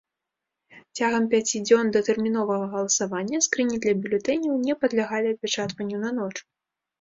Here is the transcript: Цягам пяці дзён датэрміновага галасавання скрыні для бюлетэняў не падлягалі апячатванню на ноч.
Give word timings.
Цягам 1.01 1.25
пяці 1.33 1.59
дзён 1.67 1.91
датэрміновага 1.97 2.65
галасавання 2.71 3.37
скрыні 3.49 3.77
для 3.85 3.93
бюлетэняў 4.01 4.55
не 4.71 4.75
падлягалі 4.81 5.27
апячатванню 5.35 5.97
на 6.09 6.17
ноч. 6.23 6.33